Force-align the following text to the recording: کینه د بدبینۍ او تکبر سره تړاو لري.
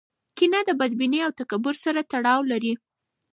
کینه 0.37 0.59
د 0.65 0.69
بدبینۍ 0.79 1.19
او 1.25 1.31
تکبر 1.39 1.75
سره 1.83 2.01
تړاو 2.11 2.41
لري. 2.51 2.73